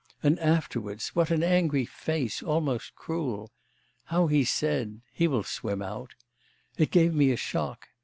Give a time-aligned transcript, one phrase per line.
[0.23, 3.51] And afterwards what an angry face, almost cruel!
[4.05, 6.15] How he said, "He will swim out!"
[6.75, 7.89] It gave me a shock.